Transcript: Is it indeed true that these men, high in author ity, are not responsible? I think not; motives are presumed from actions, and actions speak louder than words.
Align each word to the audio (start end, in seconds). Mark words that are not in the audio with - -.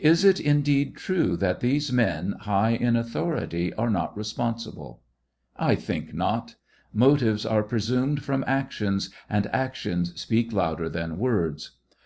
Is 0.00 0.24
it 0.24 0.40
indeed 0.40 0.96
true 0.96 1.36
that 1.36 1.60
these 1.60 1.92
men, 1.92 2.36
high 2.40 2.70
in 2.70 2.96
author 2.96 3.36
ity, 3.36 3.70
are 3.74 3.90
not 3.90 4.16
responsible? 4.16 5.02
I 5.58 5.74
think 5.74 6.14
not; 6.14 6.54
motives 6.94 7.44
are 7.44 7.62
presumed 7.62 8.22
from 8.22 8.44
actions, 8.46 9.10
and 9.28 9.46
actions 9.48 10.18
speak 10.18 10.54
louder 10.54 10.88
than 10.88 11.18
words. 11.18 11.72